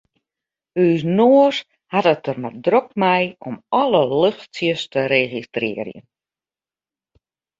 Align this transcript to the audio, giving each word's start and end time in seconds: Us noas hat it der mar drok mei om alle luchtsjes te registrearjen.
Us 0.83 1.01
noas 1.17 1.57
hat 1.95 2.07
it 2.13 2.21
der 2.27 2.37
mar 2.41 2.55
drok 2.67 2.87
mei 3.03 3.25
om 3.49 3.55
alle 3.81 4.01
luchtsjes 4.21 4.81
te 4.93 5.01
registrearjen. 5.15 6.05